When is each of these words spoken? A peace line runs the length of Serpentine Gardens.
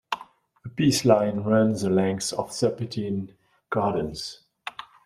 A 0.65 0.67
peace 0.69 1.05
line 1.05 1.41
runs 1.41 1.83
the 1.83 1.91
length 1.91 2.33
of 2.33 2.51
Serpentine 2.51 3.35
Gardens. 3.69 4.39